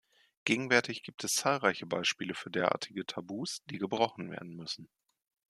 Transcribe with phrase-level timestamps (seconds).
[0.45, 4.89] Gegenwärtig gibt es zahlreiche Beispiele für derartige Tabus, die gebrochen werden müssen.